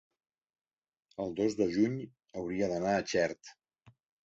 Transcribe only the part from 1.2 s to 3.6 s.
El dos de juny hauria d'anar a Xert.